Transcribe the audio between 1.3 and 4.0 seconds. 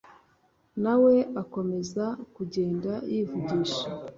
akomeza kugenda yivugisha